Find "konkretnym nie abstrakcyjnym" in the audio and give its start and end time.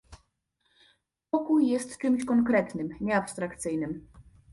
2.25-4.07